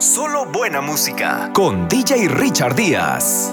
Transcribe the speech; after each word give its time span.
Solo 0.00 0.46
buena 0.46 0.80
música 0.80 1.50
con 1.52 1.86
DJ 1.86 2.28
Richard 2.28 2.74
Díaz. 2.74 3.52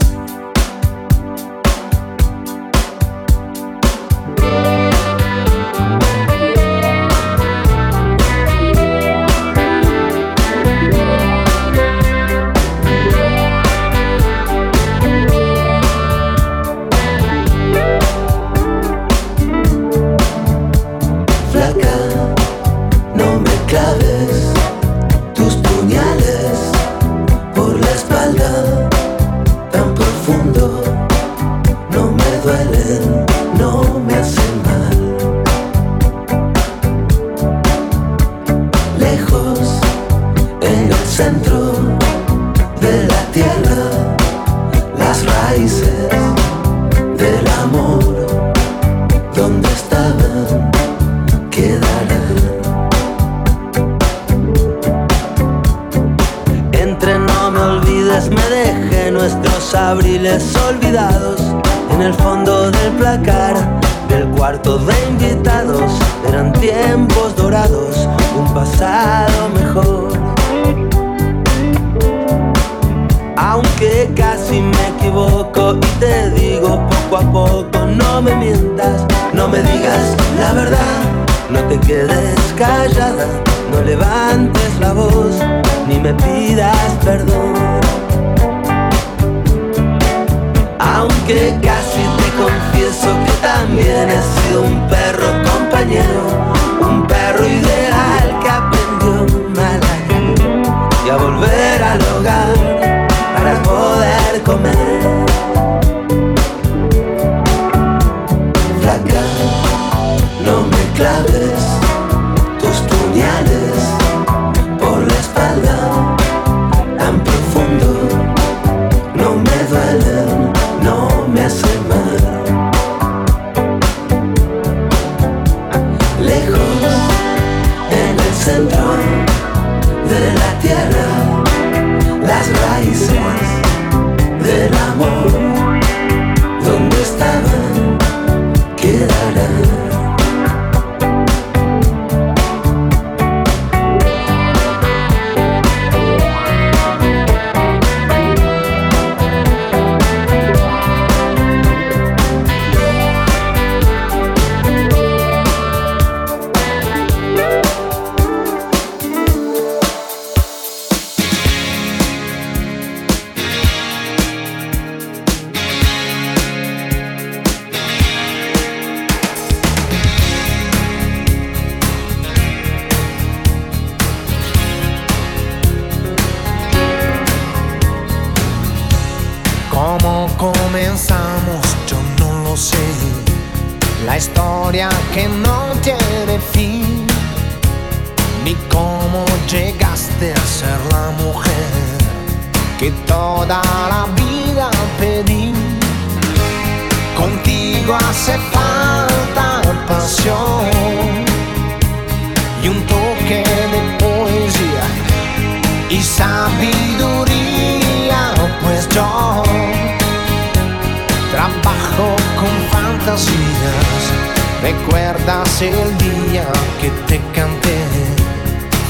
que 216.82 216.90
te 217.08 217.20
canté 217.34 217.78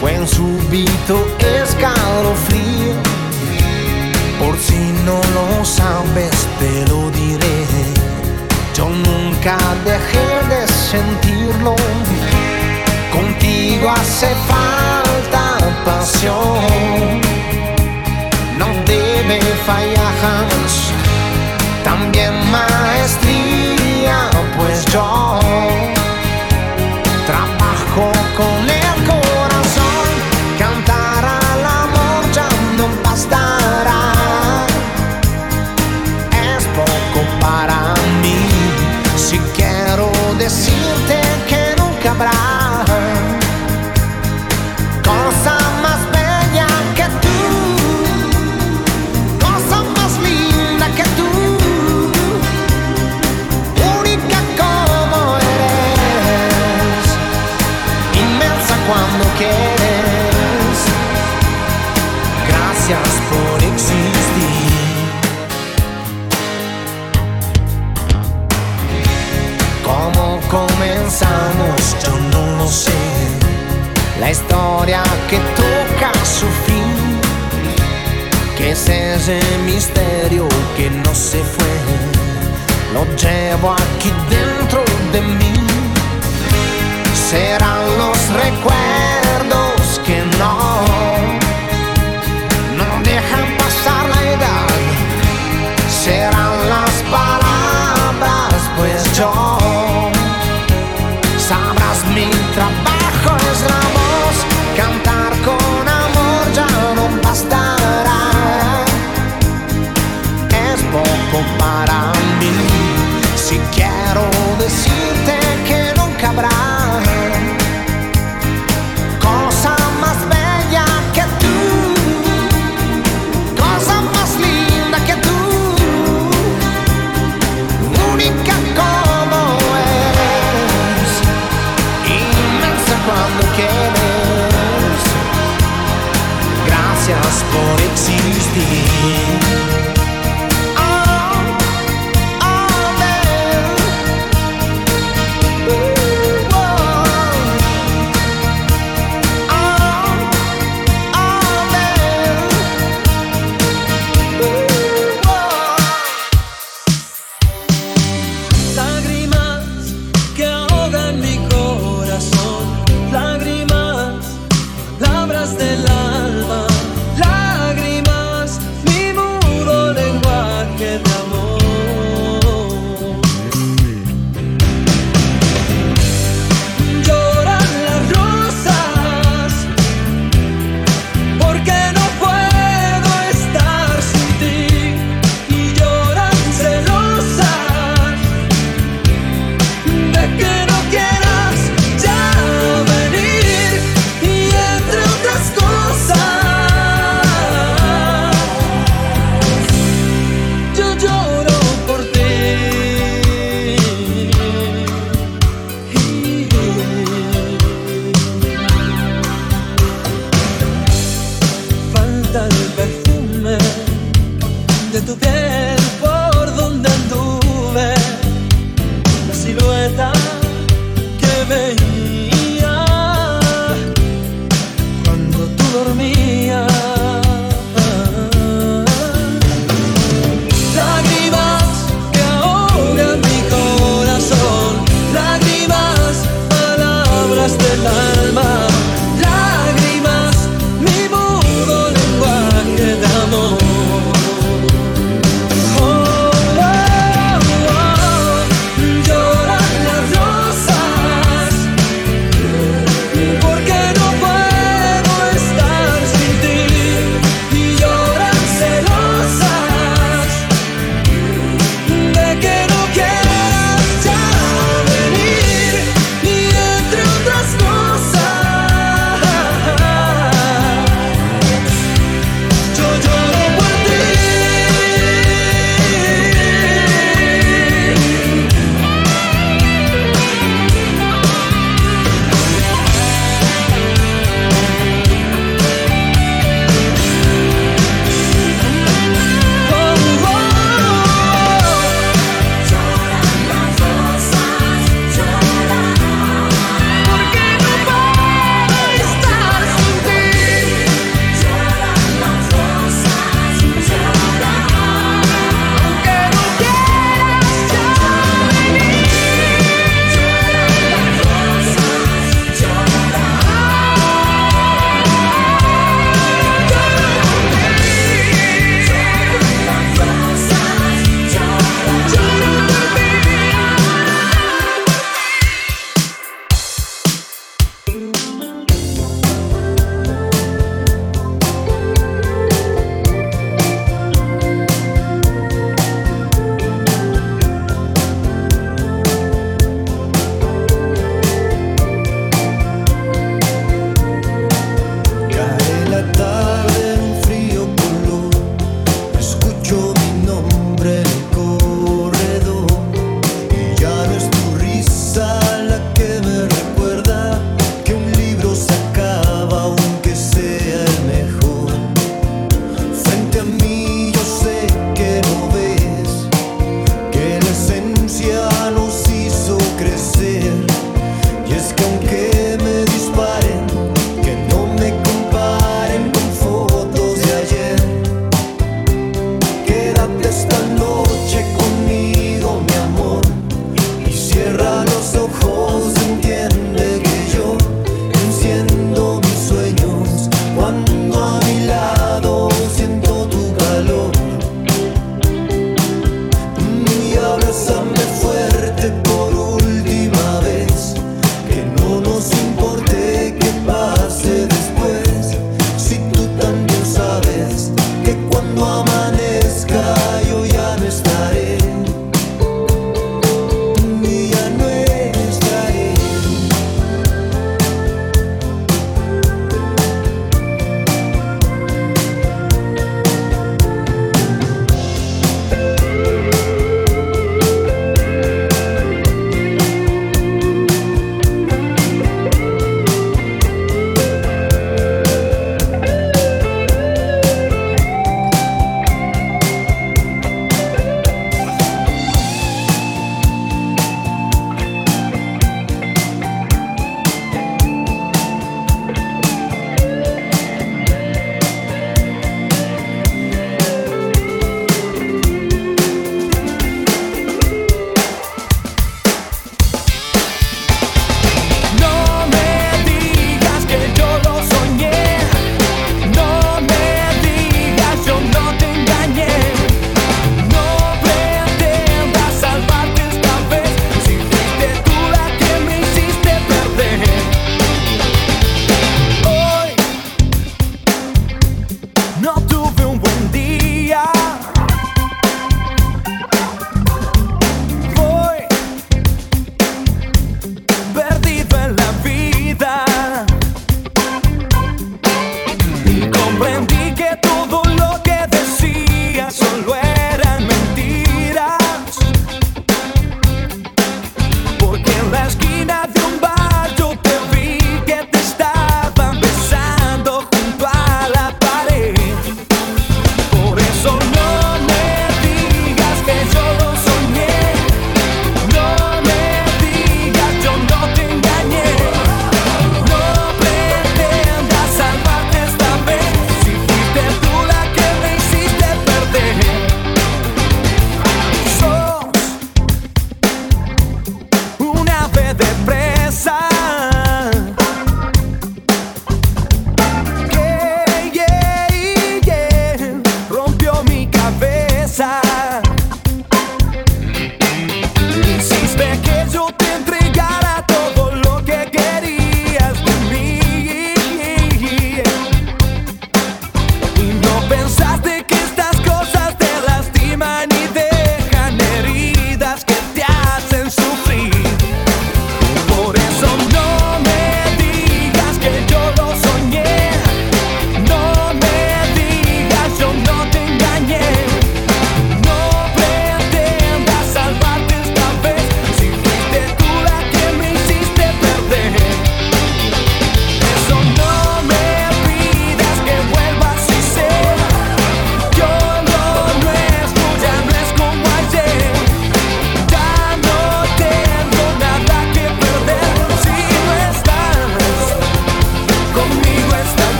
fue 0.00 0.18
un 0.18 0.26
súbito 0.26 1.26
escalofrío. 1.38 2.94
Por 4.38 4.58
si 4.58 4.78
no 5.04 5.20
lo 5.34 5.64
sabes, 5.64 6.32
te 6.58 6.86
lo 6.90 7.10
diré. 7.10 7.66
Yo 8.74 8.88
nunca 8.88 9.56
dejé 9.84 10.28
de 10.52 10.66
sentirlo. 10.68 11.76
Contigo 13.12 13.90
hace 13.90 14.34
falta 14.48 15.58
pasión. 15.84 17.20
No 18.58 18.66
debe 18.86 19.40
fallar. 19.66 20.02
También 21.84 22.32
maestría, 22.50 24.30
pues 24.56 24.84
yo. 24.86 25.91
la 74.18 74.30
historia 74.30 75.02
que 75.28 75.38
toca 75.56 76.10
su 76.24 76.46
fin. 76.66 77.20
Que 78.56 78.70
es 78.70 78.88
ese 78.88 79.40
misterio 79.66 80.48
que 80.76 80.88
no 80.88 81.14
se 81.14 81.42
fue, 81.42 81.74
lo 82.94 83.04
llevo 83.16 83.72
aquí 83.72 84.10
dentro 84.30 84.82
de 85.12 85.20
mí. 85.20 85.54
Serán 87.30 87.82
los 87.98 88.18
recuerdos 88.44 90.00
que 90.06 90.22
no, 90.38 90.82
no 92.78 93.02
dejan 93.02 93.56
pasar 93.58 94.08
la 94.14 94.21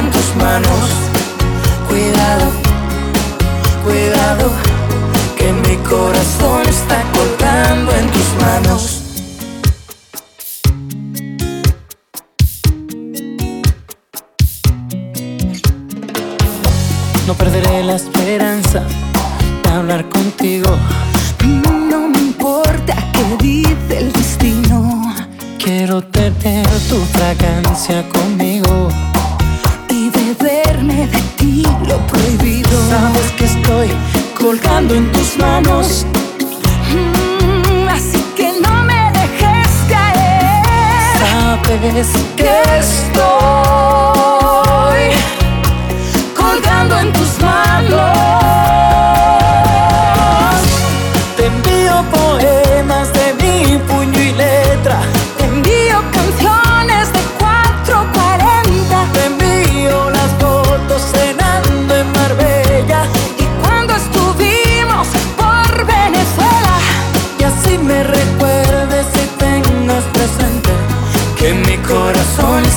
en 0.00 0.10
tus 0.10 0.34
manos. 0.36 0.84
Cuidado, 1.88 2.46
cuidado, 3.84 4.50
que 5.36 5.52
mi 5.64 5.76
corazón 5.94 6.62
está 6.66 7.02
colgando 7.16 7.92
en 8.00 8.06
tus 8.14 8.28
manos. 8.44 8.80
No 17.26 17.34
perderé 17.34 17.84
la 17.84 17.96
esperanza 17.96 18.82
de 19.62 19.70
hablar 19.70 20.08
contigo. 20.08 20.70
No 21.44 22.08
me 22.08 22.18
importa 22.18 22.94
qué 23.12 23.24
dice 23.44 23.98
el 23.98 24.12
destino. 24.12 25.14
Quiero 25.62 26.02
tener 26.02 26.66
tu 26.88 26.98
fragancia 27.16 28.08
conmigo 28.08 28.39
sabes 32.90 33.30
que 33.36 33.44
estoy 33.44 33.88
colgando 34.34 34.94
en 34.94 35.10
tus 35.12 35.36
manos. 35.38 36.04
Mm, 36.92 37.88
así 37.88 38.20
que 38.36 38.52
no 38.60 38.82
me 38.82 39.12
dejes 39.12 39.70
caer. 39.88 41.18
Sabes 41.30 42.08
que 42.36 42.52
estoy 42.84 43.22
colgando 46.34 46.98
en 46.98 47.12
tus 47.12 47.40
manos. 47.40 48.89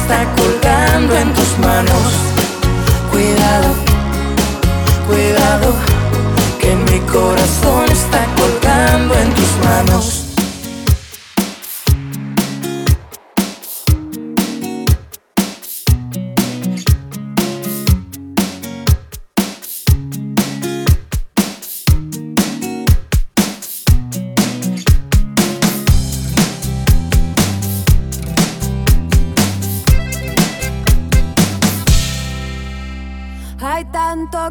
está 0.04 0.26
colgando 0.36 1.16
en 1.16 1.34
tus 1.34 1.58
manos. 1.60 2.12
Cuidado, 3.10 3.70
cuidado, 5.08 5.74
que 6.60 6.76
mi 6.76 7.00
corazón 7.08 7.86
está 7.90 8.26
colgando 8.36 9.14
en 9.16 9.30
tus 9.34 9.52
manos. 9.66 10.23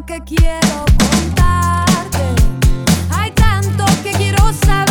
que 0.01 0.19
quiero 0.21 0.85
contarte. 0.97 2.25
Hay 3.11 3.31
tanto 3.31 3.85
que 4.01 4.11
quiero 4.13 4.51
saber. 4.65 4.82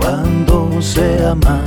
cuando 0.00 0.82
se 0.82 1.24
ama. 1.26 1.60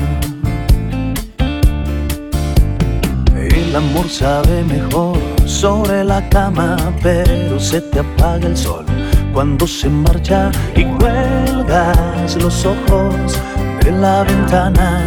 El 3.35 3.75
amor 3.75 4.07
sabe 4.07 4.63
mejor 4.63 5.17
sobre 5.45 6.03
la 6.03 6.27
cama, 6.29 6.77
pero 7.01 7.59
se 7.59 7.81
te 7.81 7.99
apaga 7.99 8.47
el 8.47 8.55
sol 8.55 8.85
cuando 9.33 9.65
se 9.65 9.89
marcha 9.89 10.51
y 10.75 10.83
cuelgas 10.83 12.35
los 12.35 12.65
ojos 12.65 13.39
de 13.83 13.91
la 13.91 14.23
ventana. 14.23 15.01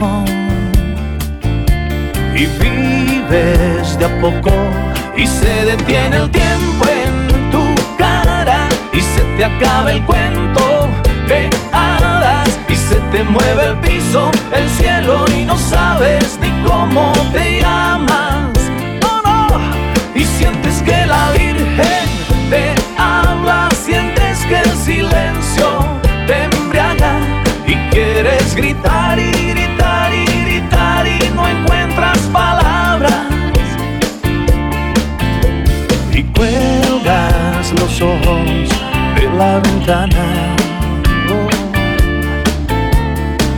Oh. 0.00 0.24
Y 2.34 2.46
vives 2.46 3.98
de 3.98 4.04
a 4.06 4.20
poco 4.20 4.52
y 5.16 5.26
se 5.26 5.66
detiene 5.66 6.16
el 6.16 6.30
tiempo 6.30 6.84
en 6.88 7.50
tu 7.50 7.64
cara 7.98 8.68
y 8.92 9.00
se 9.00 9.22
te 9.36 9.44
acaba 9.44 9.92
el 9.92 10.02
cuento 10.06 10.69
de 11.30 11.48
hadas 11.72 12.58
y 12.68 12.74
se 12.74 12.96
te 13.12 13.22
mueve 13.22 13.66
el 13.66 13.76
piso, 13.78 14.32
el 14.52 14.68
cielo 14.68 15.24
y 15.32 15.44
no 15.44 15.56
sabes 15.56 16.38
ni 16.42 16.50
cómo 16.68 17.12
te 17.32 17.60
llamas. 17.60 18.50
No, 19.00 19.22
no. 19.22 19.46
Y 20.12 20.24
sientes 20.24 20.82
que 20.82 21.06
la 21.06 21.30
Virgen 21.30 22.06
te 22.50 22.74
habla, 22.98 23.68
sientes 23.86 24.38
que 24.48 24.58
el 24.58 24.72
silencio 24.76 25.68
te 26.26 26.44
embriaga 26.44 27.12
y 27.64 27.74
quieres 27.92 28.56
gritar 28.56 29.16
y 29.20 29.30
gritar 29.52 30.12
y 30.12 30.24
gritar 30.44 31.06
y 31.06 31.18
no 31.36 31.46
encuentras 31.46 32.18
palabras. 32.32 33.26
Y 36.12 36.24
cuelgas 36.24 37.72
los 37.78 38.02
ojos 38.02 38.68
de 39.14 39.30
la 39.38 39.60
ventana 39.60 40.39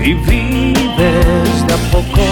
vives 0.03 1.67
de 1.67 1.75
a 1.75 1.77
poco. 1.93 2.23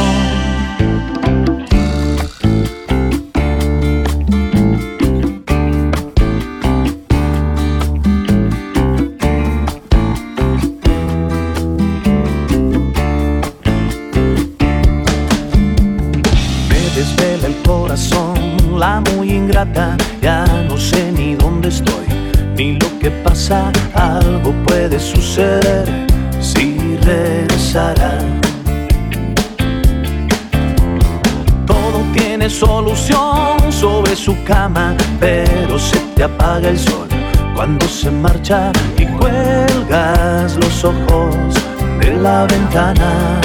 Me 16.68 16.80
desvela 16.96 17.46
el 17.46 17.54
corazón, 17.64 18.34
la 18.78 19.00
muy 19.12 19.30
ingrata, 19.30 19.96
ya 20.20 20.44
no 20.68 20.76
sé 20.76 21.12
ni 21.12 21.36
dónde 21.36 21.68
estoy, 21.68 22.06
ni 22.56 22.72
lo 22.72 22.98
que 22.98 23.10
pasa, 23.10 23.70
algo 23.94 24.52
puede 24.64 24.98
suceder 24.98 25.99
cama, 34.44 34.94
pero 35.18 35.78
se 35.78 35.98
te 36.14 36.24
apaga 36.24 36.68
el 36.68 36.78
sol 36.78 37.08
cuando 37.54 37.86
se 37.88 38.10
marcha 38.10 38.72
y 38.96 39.06
cuelgas 39.06 40.56
los 40.56 40.84
ojos 40.84 41.54
de 42.00 42.12
la 42.16 42.46
ventana. 42.46 43.40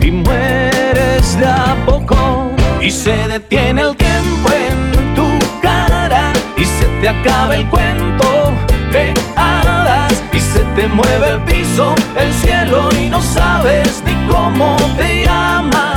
Y 0.00 0.10
mueres 0.10 1.38
de 1.38 1.46
a 1.46 1.76
poco 1.86 2.50
y 2.80 2.90
se 2.90 3.16
detiene 3.28 3.82
el 3.82 3.96
tiempo 3.96 4.50
en 4.52 5.14
tu 5.14 5.26
cara 5.62 6.32
y 6.56 6.64
se 6.64 6.86
te 7.00 7.08
acaba 7.08 7.56
el 7.56 7.66
cuento 7.68 8.52
de 8.92 9.14
hadas 9.36 10.22
y 10.32 10.40
se 10.40 10.60
te 10.76 10.86
mueve 10.88 11.30
el 11.30 11.40
piso, 11.44 11.94
el 12.16 12.32
cielo 12.34 12.88
y 13.00 13.08
no 13.08 13.22
sabes 13.22 14.02
ni 14.04 14.14
cómo 14.30 14.76
te 14.96 15.24
llamas. 15.24 15.93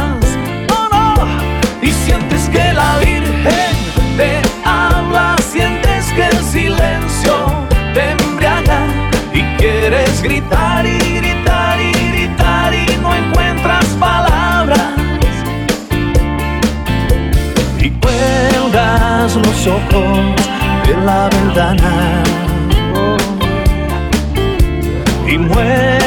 Gritar 10.27 10.85
y 10.85 10.97
gritar 11.19 11.79
y 11.79 11.91
gritar 12.11 12.73
y 12.73 12.85
no 13.01 13.15
encuentras 13.15 13.85
palabras. 13.99 14.89
Y 17.79 17.89
cuelgas 17.91 19.35
los 19.35 19.67
ojos 19.67 20.19
de 20.85 20.97
la 21.05 21.29
ventana 21.29 22.23
y 25.27 25.37
mueres 25.37 26.06